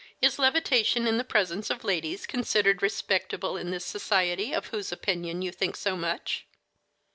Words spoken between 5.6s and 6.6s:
so much?"